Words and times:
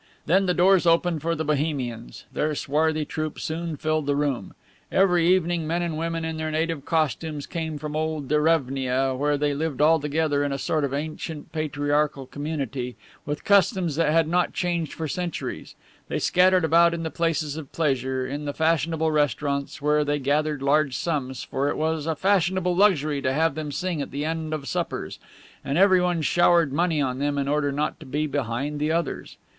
Then 0.25 0.47
the 0.47 0.55
doors 0.55 0.87
opened 0.87 1.21
for 1.21 1.35
the 1.35 1.45
Bohemians. 1.45 2.25
Their 2.33 2.55
swarthy 2.55 3.05
troupe 3.05 3.39
soon 3.39 3.77
filled 3.77 4.07
the 4.07 4.15
room. 4.15 4.55
Every 4.91 5.27
evening 5.27 5.67
men 5.67 5.83
and 5.83 5.95
women 5.95 6.25
in 6.25 6.37
their 6.37 6.49
native 6.49 6.85
costumes 6.85 7.45
came 7.45 7.77
from 7.77 7.95
old 7.95 8.27
Derevnia, 8.27 9.15
where 9.15 9.37
they 9.37 9.53
lived 9.53 9.79
all 9.79 9.99
together 9.99 10.43
in 10.43 10.51
a 10.51 10.57
sort 10.57 10.83
of 10.83 10.91
ancient 10.91 11.51
patriarchal 11.51 12.25
community, 12.25 12.95
with 13.27 13.43
customs 13.43 13.95
that 13.97 14.11
had 14.11 14.27
not 14.27 14.53
changed 14.53 14.91
for 14.91 15.07
centuries; 15.07 15.75
they 16.07 16.17
scattered 16.17 16.65
about 16.65 16.95
in 16.95 17.03
the 17.03 17.11
places 17.11 17.55
of 17.55 17.71
pleasure, 17.71 18.25
in 18.25 18.45
the 18.45 18.53
fashionable 18.53 19.11
restaurants, 19.11 19.83
where 19.83 20.03
they 20.03 20.17
gathered 20.17 20.63
large 20.63 20.97
sums, 20.97 21.43
for 21.43 21.69
it 21.69 21.77
was 21.77 22.07
a 22.07 22.15
fashionable 22.15 22.75
luxury 22.75 23.21
to 23.21 23.31
have 23.31 23.53
them 23.53 23.71
sing 23.71 24.01
at 24.01 24.09
the 24.09 24.25
end 24.25 24.51
of 24.51 24.67
suppers, 24.67 25.19
and 25.63 25.77
everyone 25.77 26.23
showered 26.23 26.73
money 26.73 26.99
on 26.99 27.19
them 27.19 27.37
in 27.37 27.47
order 27.47 27.71
not 27.71 27.99
to 27.99 28.05
be 28.07 28.25
behind 28.25 28.79
the 28.79 28.91
others. 28.91 29.37